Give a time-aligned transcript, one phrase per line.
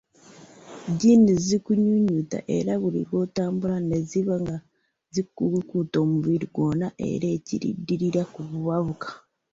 [0.97, 4.55] Jeans zikunyunyunta era buli lw'otambula ne ziba nga
[5.13, 9.09] zikukuuta omubiri gwonna era ekiddirira kubabuka.